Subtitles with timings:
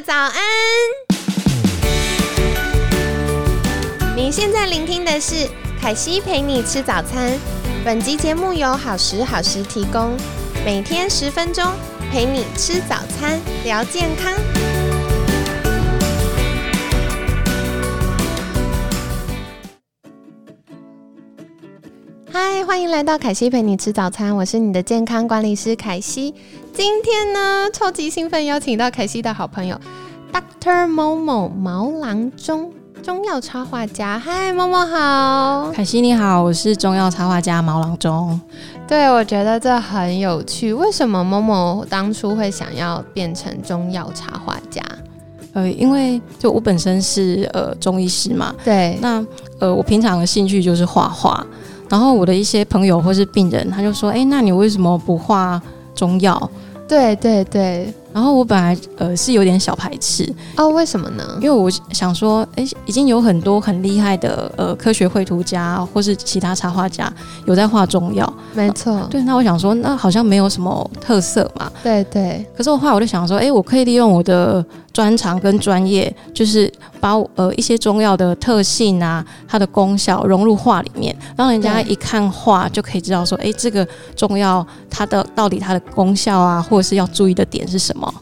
[0.00, 0.34] 早安！
[4.16, 5.48] 您现在聆听的是
[5.80, 7.38] 凯西陪你吃早餐。
[7.84, 10.16] 本集节目由好时好时提供，
[10.64, 11.64] 每天十分钟
[12.10, 14.32] 陪你吃早餐，聊健康。
[22.42, 26.34] 嗨，欢迎来到凯西陪你吃早餐，我是你的健康管理师凯西。
[26.72, 29.78] 今天呢，超级兴奋，邀请到凯西的好朋友
[30.32, 32.72] Doctor Momo 毛郎中
[33.02, 34.18] 中药插画家。
[34.18, 38.40] 嗨，某某好，凯西你好，我是中药插画家毛郎中。
[38.88, 40.72] 对，我觉得这很有趣。
[40.72, 44.80] 为什么某某当初会想要变成中药插画家？
[45.52, 49.22] 呃，因为就我本身是呃中医师嘛，对，那
[49.58, 51.46] 呃我平常的兴趣就是画画。
[51.90, 55.60] 然后我的一些朋友或是病人，他就说：“哎，那你为什么不画
[55.94, 56.50] 中药？”
[56.88, 57.92] 对对对。
[58.12, 61.24] 然后我本来呃是有点小排斥哦，为什么呢？
[61.40, 67.12] 因为我想说，哎，已经有很多很厉害的呃科学绘图家或是其他插画家
[67.44, 69.06] 有在画中药，没错。
[69.08, 71.70] 对，那我想说，那好像没有什么特色嘛。
[71.84, 72.44] 对对。
[72.56, 88.12] 可是我后来我就想说，哎，我可以利用我的专长跟专业，就是把呃一些中药的特性啊，它的功效融入画里面，让人家一看画就可以知道说，哎，这个中药它的到底它的功效啊，或者是要注意的点是什么。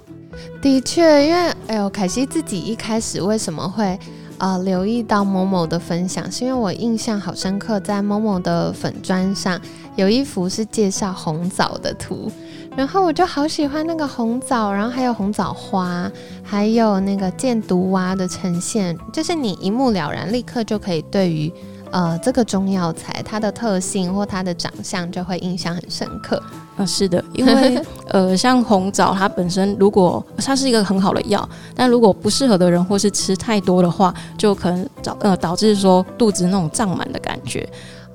[0.60, 3.98] 的确，因为哎呦，凯西自己一开始为什么会
[4.38, 9.60] 呃留意到某某的分享，是因为我印象好深刻，在某某的粉砖上
[9.96, 12.30] 有一幅是介绍红枣的图，
[12.78, 16.08] 然后我就好喜欢那个红枣，然后还有红枣花，
[16.44, 21.52] 还有那个箭毒蛙的呈现，就是你一目了然，立刻就可以对于。
[21.90, 26.38] 呃，这个中药材它的特性或它的长相就会印象很深刻。
[26.76, 37.66] 啊，是的，因为 呃，像红枣它本身如果它是一个很好的药，但如果不适合的人或是吃太多的话，就可能导呃导致说肚子那种胀满的感觉。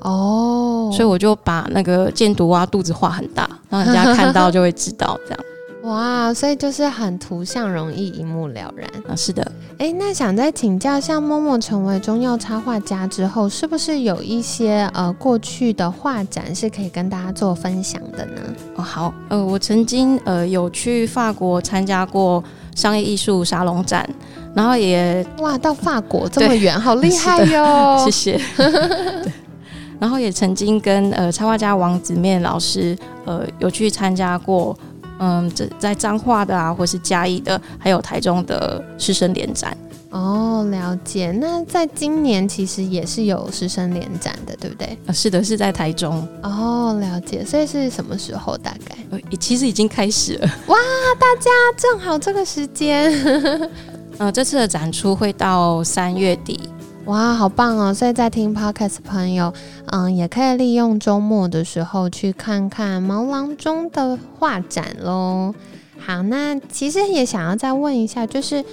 [0.03, 5.39] 哦，所以我就把那个箭毒蛙肚子画很大，让人家看到就会知道这样。
[5.83, 9.13] 哇，所以就是很图像容易一目了然啊！
[9.17, 9.45] 是的，
[9.77, 18.41] 哎，那想再请教，像默默成为中药插画家之后，是不是有一些呃过去的画展是可以跟大家做分享的呢？
[18.77, 22.41] 哦，好，呃，我曾经呃有去法国参加过
[22.75, 24.09] 商业艺术沙龙展，
[24.55, 28.01] 然后也哇，到法国这么远，好厉害哟！
[28.05, 28.41] 谢谢。
[29.99, 34.77] 然后也曾经跟呃插画家王子面老师呃有去参加过。
[35.19, 39.77] 嗯，这在彰化的啊，或是嘉义的，还有台中的师生联展
[40.09, 41.31] 哦，了解。
[41.39, 44.97] 那在今年其实也是有师生联展的，对不对？
[45.05, 47.45] 啊，是的，是在台中哦，了解。
[47.45, 48.57] 所以是什么时候？
[48.57, 48.97] 大概？
[49.11, 50.47] 呃，其实已经开始了。
[50.67, 50.77] 哇，
[51.17, 53.13] 大家正好这个时间。
[54.17, 56.69] 呃，这次的展出会到三月底。
[57.05, 57.93] 哇，好棒哦！
[57.93, 59.53] 所以在听 podcast 朋友，
[59.87, 65.53] 嗯，也可以利用周末的时候去看看毛囊中的画展喽。
[65.99, 68.63] 好，那其实也想要再问一下，就是，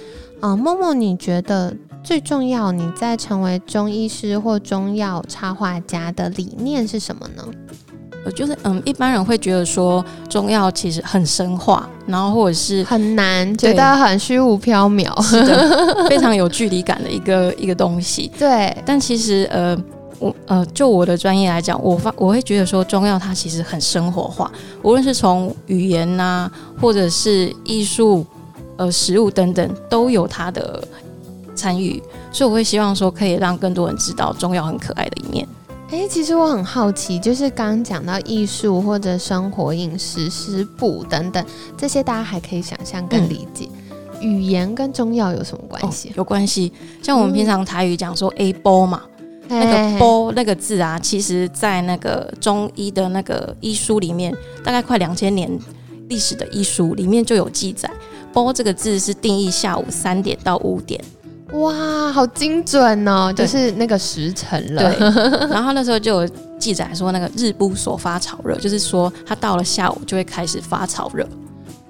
[0.41, 7.45] 嗯，默默，你觉得最重要你在成为中医师或中药插画家的理念是什么呢？
[8.23, 18.31] 呃，就是嗯，一般人会觉得说中药其实很神话，然后或者是很难，觉得很虚无缥缈，是的， 非常有距离感的一个一个东西。
[18.37, 19.75] 对，但其实呃，
[20.19, 24.51] 我呃，就我的专业来讲，我发我会觉得说中药它其实很生活化，
[24.83, 26.49] 无论是从语言呐，
[26.79, 28.23] 或者是艺术、
[28.77, 30.83] 呃，食物等等，都有它的
[31.55, 31.99] 参与，
[32.31, 35.47] 所以我会希望说可以让更多人知道中药很可爱的一面。
[35.91, 41.45] 哎，其实我很好奇，就是刚刚讲到艺术或者生活、饮食、食补等等
[41.77, 43.67] 这些，大家还可以想象跟理解。
[44.21, 46.13] 语言跟中药有什么关系？
[46.15, 46.71] 有关系。
[47.03, 49.01] 像我们平常台语讲说 “a 波”嘛，
[49.49, 55.51] 那个“波”那个字啊，其实在那个中医的那个医书里面，大概快两千年
[56.07, 57.91] 历史的医书里面就有记载
[58.31, 61.03] ，“波”这个字是定义下午三点到五点。
[61.53, 63.31] 哇，好精准哦！
[63.33, 64.93] 就是那个时辰了。
[64.93, 64.99] 对，
[65.51, 71.27] 然后那时候就有记载说，那个日不所发潮热，就是说它到了下午就会开始发潮热。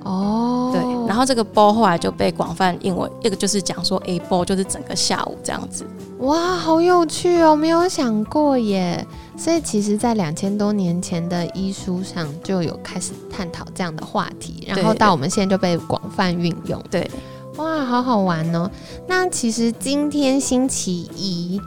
[0.04, 0.82] 哦，对。
[1.08, 5.86] 然后这个波后来就被广泛应为一个，就是讲说 A 波就是整个下午这样子。
[6.20, 9.06] 哇，好有趣哦，没有想过耶。
[9.38, 16.82] 所以其实，在两千多年前的医书上就有开始探讨这样的话题，然后到我们现在就被广泛运用。
[16.90, 17.10] 对。
[17.58, 18.70] 哇，好好玩哦！
[19.08, 21.62] 那其实今天星期一，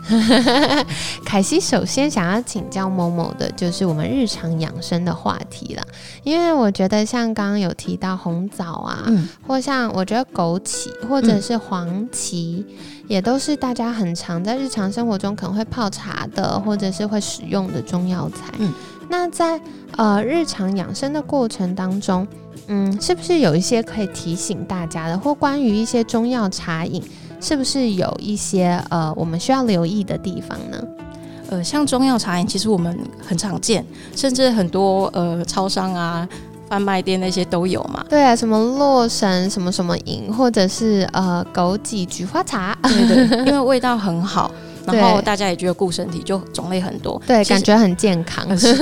[1.25, 5.82] 凯西首先想要请教某某的，就是我们日常养生的话题了。
[6.22, 12.64] 因为我觉得像刚刚有提到红枣啊，嗯，或像我觉得枸杞或者是黄芪，
[13.06, 18.54] 也都是大家很常在日常生活中可能会泡茶的，或者是会使用的中药材。
[18.58, 18.72] 嗯，
[19.08, 19.60] 那在
[19.96, 22.26] 呃日常养生的过程当中，
[22.66, 27.02] 嗯，是不是有一些可以提醒大家的，或关于一些中药茶饮，
[27.40, 30.82] 是不是有一些呃我们需要留意的地方呢？
[31.50, 33.84] 呃，像中药茶饮，其实我们很常见，
[34.16, 36.26] 甚至很多呃超商啊、
[36.70, 38.02] 贩卖店那些都有嘛。
[38.08, 44.50] 对啊，什么洛神什么什么饮，或者是呃枸杞菊花茶，对对，因为味道很好，
[44.86, 47.20] 然后大家也觉得顾身体，就种类很多。
[47.26, 48.44] 对，感觉很健康。
[48.48, 48.75] 呃是，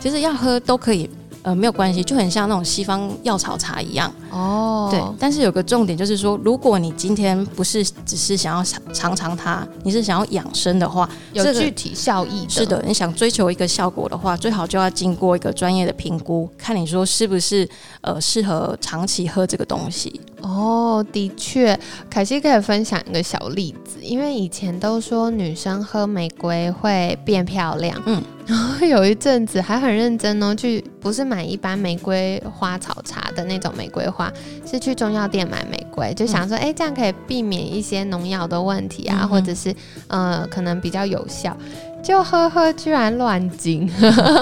[0.00, 1.08] 其实要喝都可以，
[1.42, 4.12] 呃，没有关系，就很像那种西方药草茶一样。
[4.30, 12.50] 哦，对，但是有个重点就是说，如果你今天不是只是想要尝尝尝它，你是想要养生的话，有具体效益的。
[12.50, 17.68] 是的，你想追求一个效果的话，最好就要经过一个专业的评估，看你说是不是
[18.02, 20.20] 呃适合长期喝这个东西。
[20.42, 21.78] 哦，的确，
[22.10, 34.32] 凯西可以分享一个小例子，因为以前都说女生喝玫瑰会变漂亮，嗯，然后有一阵子还很认真哦，去不是买一般玫瑰花草茶的那种玫瑰花，
[34.64, 39.74] 是去中药店买玫瑰，就想说，哎、这样可以避免一些农药的问题啊，嗯或者是
[40.08, 41.56] 呃可能比较有效。
[42.02, 43.90] 就喝喝，居然乱惊，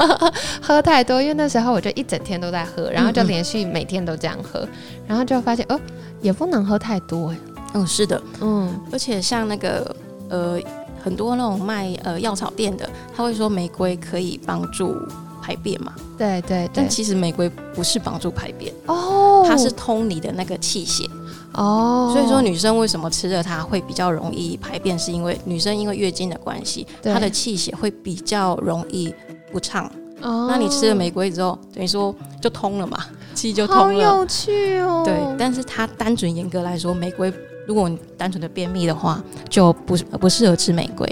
[0.61, 4.69] 喝太多，因为那时候我就一整天都在喝，然后就连续每天都这样喝，
[5.07, 5.81] 然后就发现哦，
[6.21, 7.37] 也不能喝太多哎，
[7.75, 9.95] 嗯，是的，嗯，而且像那个
[10.29, 10.59] 呃
[11.03, 14.97] 很多那种卖呃药草店的，他会说玫瑰可以帮助
[15.43, 16.71] 排便嘛，对对对。
[16.73, 21.05] 但，其实玫瑰不是帮助排便，哦，它是通你的那个气血。
[21.53, 27.13] 哦，所以说女生为什么吃了它会比较容易排便，是因为女生因为月经的关系，对。
[27.13, 29.15] 她的气血会比较容易
[29.53, 29.85] 不畅。
[30.23, 33.05] 哦，那你吃了玫瑰之后，等于说就通了嘛，
[33.35, 34.03] 气就通了。
[34.03, 37.31] 有趣哦，对，但是它单纯严格来说，玫瑰
[37.67, 41.09] 如果你单纯的便秘的话，就不不适合吃玫瑰。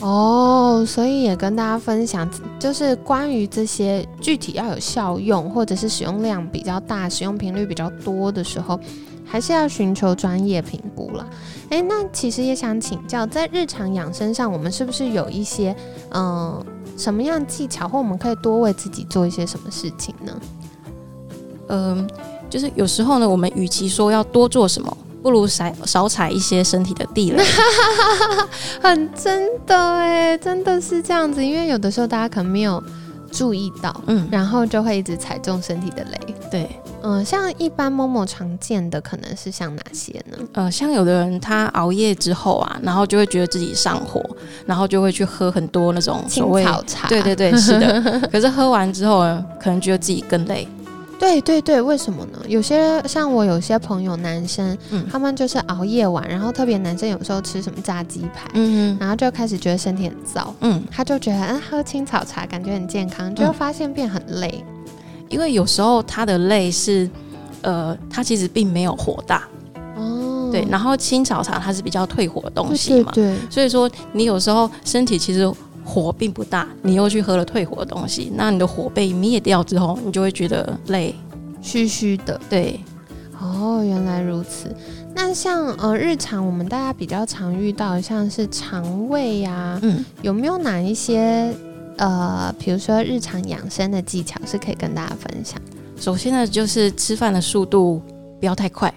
[0.00, 2.28] 哦，所以也跟大家分享，
[2.58, 8.78] 就是关于这些具体要有效用，或者是使用量比较大、使用频率比较多的时候，
[9.24, 11.26] 还是要寻求专业评估了。
[11.70, 15.74] 诶，那其实也想请教，在日常养生上，我们是不是有一些
[16.10, 16.62] 嗯、
[16.98, 20.40] 什么样技巧，或我们可以多为自己做一些什么事情呢？
[21.68, 22.06] 嗯、
[22.50, 27.42] 就是有时候呢，我们与其说要多做什么，不如少少踩一些身体的地雷。
[28.80, 32.82] 很真的哎，真的是这样子，因为有的时候大家可能没有
[33.30, 36.34] 注意到，嗯，然后就会一直踩中身体的雷。
[36.50, 36.68] 对。
[37.02, 40.36] 嗯，像一般某某常见的可能是像哪些呢？
[40.54, 44.20] 呃，像有的人他熬夜之后啊，然后就会觉得自己上火，
[44.64, 48.20] 然后就会去喝很多那种所青谓草茶，对对对，是的。
[48.32, 50.66] 可是喝完之后呢，可能觉得自己更累。
[51.18, 52.38] 对对对，为什么呢？
[52.46, 64.62] 有些像我有些朋友男生，嗯他们就是熬夜晚，然后特别男生有时候吃什么炸鸡排，嗯然后就开始觉得身体很燥，嗯，他就觉得嗯喝青草茶感觉很健康，就发现变很累。
[65.28, 67.10] 因为有时候他的累是，
[67.62, 69.42] 呃，他其实并没有火大，
[69.96, 70.64] 哦，对。
[70.70, 75.52] 然后青草茶它是比较退火的东西嘛，对对，所以说你有时候身体其实
[75.86, 81.14] 火并不大，你又去喝了退火的东西，那你的火被灭掉之后，你就会觉得累。
[81.62, 82.38] 虚虚的。
[82.50, 82.80] 对，
[83.40, 84.74] 哦，原来如此。
[85.14, 90.04] 那像呃日常我们大家比较常遇到，像是肠胃呀、嗯。
[90.22, 91.54] 有没有哪一些
[91.96, 95.58] 呃，比如说日常养生的技巧是可以跟大家分享？
[95.98, 98.02] 首先呢，就是吃饭的速度
[98.38, 98.92] 不要太快。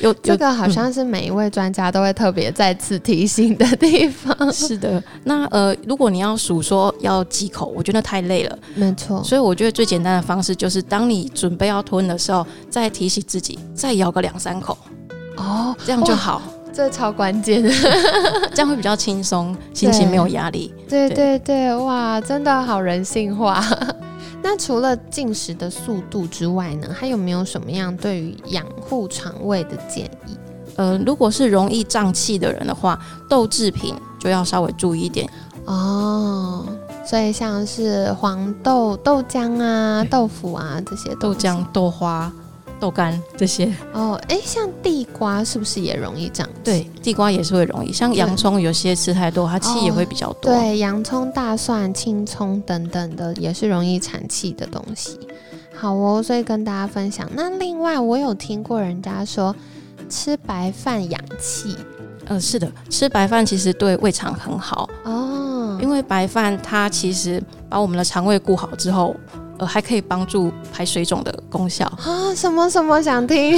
[0.00, 4.34] 有有这个好像是每一位专家都会特别再次提醒的地方。
[4.52, 5.02] 是的。
[5.24, 8.58] 那呃，如果你要数说要忌口，我觉得太累了。
[8.74, 14.76] 没错，所以我觉得最简单的方式就是，当你准备要吞的时候，再提醒自己再咬个两三口，
[15.36, 17.70] 哦，这样就好，这超关键的。
[18.54, 20.74] 这样会比较轻松，心情没有压力。
[20.88, 23.64] 对对对对，哇，真的好人性化。
[24.48, 30.38] 那除了进食的速度之外呢，还有没有什么样对于养护肠胃的建议？
[30.76, 32.96] 呃，如果是容易胀气的人的话，
[33.28, 35.28] 豆制品就要稍微注意一点。
[35.64, 36.64] 哦，
[37.04, 42.32] 所以像是黄豆、豆浆啊、豆腐啊这些豆浆、豆花、
[42.78, 46.48] 豆干这些，哦，哎，像地瓜是不是也容易长？
[46.62, 47.92] 对，地瓜也是会容易。
[47.92, 50.52] 像洋葱，有些吃太多，它气也会比较多。
[50.52, 55.18] 对，洋葱、大蒜、青葱等等的也是容易产气的东西。
[55.74, 57.28] 好哦，所以跟大家分享。
[57.34, 59.54] 那另外，我有听过人家说
[60.08, 61.76] 吃白饭养气。
[62.28, 69.14] 呃，是的，吃白饭其实对胃肠很好哦，因为白饭它其实把我们的肠胃顾好之后，
[69.58, 72.34] 呃，还可以帮助排水肿的功效啊。
[72.34, 73.56] 什么什么想听？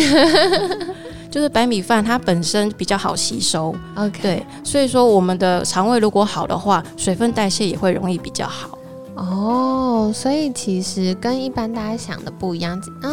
[1.31, 8.79] 就是白米饭它本身比较好吸收，OK，对，所以说我们的肠胃如果好的话，水分代谢也会容易比较好。
[9.15, 13.13] 哦，所以其实跟一般大家想的不一样啊。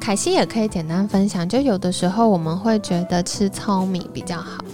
[0.00, 4.64] 凯西也可以简单分享，就有的时候我们会觉得吃糙米比较好。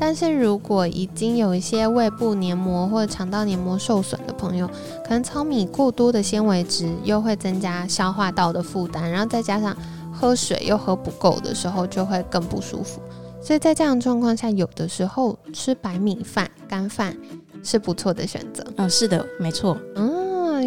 [0.00, 4.66] 但是如果已经有一些胃部黏膜或者肠道黏膜受损的朋友，
[5.04, 9.76] 可能糙米过多的纤维质又会增加消化道的负担，然后再加上
[10.10, 13.00] 喝水又喝不够的时候，就会更不舒服。
[13.42, 17.14] 所以在这样的状况下，有的时候吃白米饭、干饭
[17.62, 18.64] 是不错的选择。
[18.76, 19.76] 嗯，是的，没错。
[19.96, 20.19] 嗯。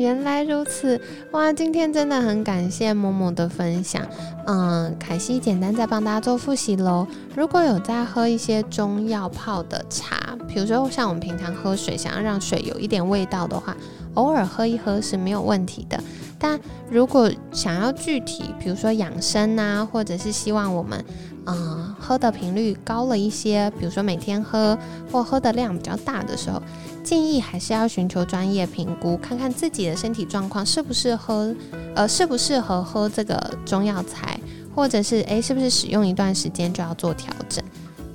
[0.04, 1.00] 原来如此，
[1.32, 1.54] 哇！
[1.54, 4.06] 今天真的很感谢某某的分享。
[4.46, 7.08] 嗯，凯西简单再帮大家做复习喽。
[7.34, 13.78] 如果有在喝一些中药泡的茶，比如说像我们平常喝水，想要让水有一点味道的话，
[14.16, 15.98] 偶尔喝一喝是没有问题的。
[16.38, 16.60] 但
[16.92, 21.02] 如果想要具体，比如说养生啊，或者是希望我们
[21.46, 24.78] 嗯喝的频率高了一些，比如说每天喝
[25.10, 26.62] 或喝的量比较大的时候。
[27.04, 31.54] 建议还是要寻求专业评估，看看自己的身体状况适不适合，
[31.96, 34.40] 呃，适不适合喝这个中药材，
[34.74, 37.64] 或者是诶，是不是使用一段时间就要做调整？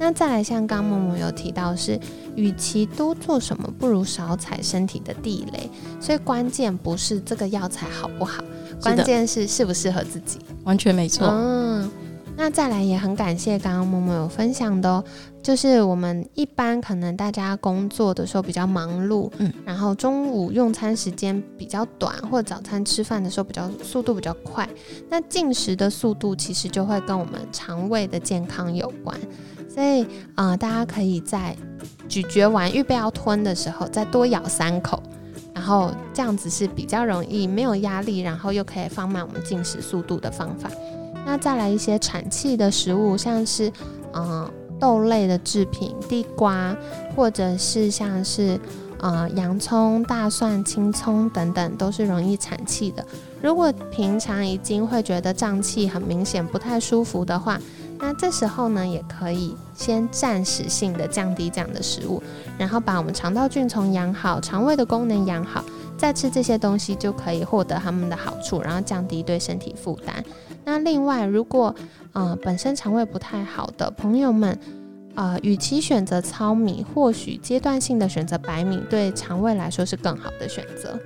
[0.00, 1.98] 那再来，像刚默默有提到是，
[2.36, 5.68] 与其多做什么，不如少踩身体的地雷。
[6.00, 8.42] 所以关键不是这个药材好不好，
[8.80, 10.38] 关键是适不适合自己。
[10.62, 11.26] 完全没错。
[11.26, 11.67] 嗯。
[12.40, 15.04] 那再来也很感谢刚刚默默有分享的，哦
[15.42, 24.68] 就是我们一般可能大家工作的时候比较忙碌，嗯，然后中午用餐时间比较短，或者早餐吃饭的时候比较速度比较快，
[25.10, 29.18] 那进食的速度其实就会跟我们肠胃的健康有关，
[29.68, 31.56] 所以啊，大家可以在
[32.08, 35.02] 咀嚼完预备要吞的时候再多咬三口，
[35.52, 40.70] 然后这样子是比较容易没有压力，然后又可以放慢我们进食速度的方法。
[41.28, 43.70] 那再来一些产气的食物，像是
[44.14, 46.74] 嗯豆类的制品，地瓜，
[47.14, 48.58] 或者是像是
[48.98, 53.04] 呃洋葱、大蒜、青葱等等，都是容易产气的。
[53.42, 57.60] 如果平常已经会觉得胀气很明显，不太舒服的话，
[57.98, 62.22] 那这时候呢，也可以先暂时性的降低这样的食物，
[62.56, 65.62] 然后把我们肠道菌丛养好，肠胃的功能养好，
[65.98, 70.24] 再吃这些东西就可以获得他们的好处，然后降低对身体负担。
[70.64, 71.74] 那另外，如果
[72.12, 74.58] 呃本身肠胃不太好的朋友们，
[75.14, 80.96] 呃，与其选择糙米，或许阶段性的选择白米，对肠胃来说是更好的选择。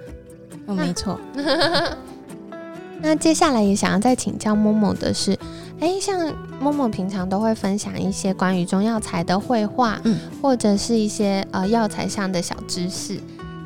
[0.66, 1.18] 哦，没错。
[3.00, 5.36] 那接下来也想要再请教某某的是，
[5.80, 13.18] 哎，像某某平常都会分享一些关于中药材的绘画，嗯，或者是一些呃药材上的小知识。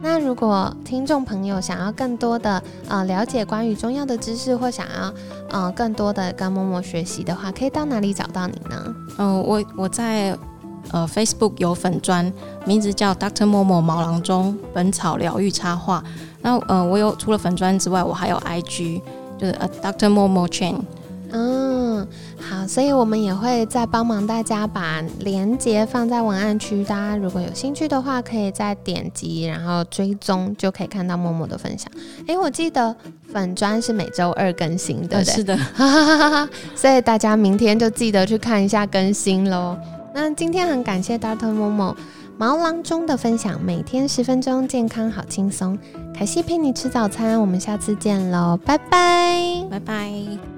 [0.08, 5.12] 那如果听众朋友想要更多的呃了解关于中药的知识，或想要
[5.50, 8.94] 呃更多的跟默默学习的话，可以到哪里找到你呢？
[9.18, 10.38] 嗯，我我在
[10.92, 12.32] 呃 Facebook 有粉砖，
[12.64, 16.04] 名字叫 Doctor 默默毛囊中本草疗愈插画。
[16.40, 19.02] 那呃我有除了粉砖之外，我还有 IG，
[19.36, 20.76] 就是呃 Doctor 默默 Chain。
[21.32, 21.65] 嗯，
[22.40, 31.90] 好，所以我们也会再帮忙大家把链接放在文案区，大家如果有兴趣的话，可以再点击，然后追踪，就可以看到默默的分享。
[32.26, 32.94] 诶，我记得
[33.32, 35.34] 粉砖是每周二更新，对不对？
[35.34, 35.58] 是的，
[36.74, 39.76] 所以大家明天就记得去看一下更新喽。
[40.14, 41.94] 那今天很感谢 Doctor 默默
[42.38, 45.78] 毛囊中的分享，每天十分钟，健康好轻松。
[46.14, 50.55] 凯西陪你吃早餐，我们下次见喽，拜拜，拜拜。